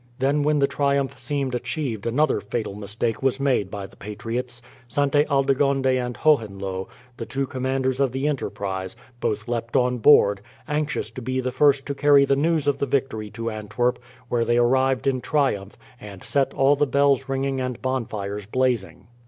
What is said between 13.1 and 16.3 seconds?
to Antwerp, where they arrived in triumph, and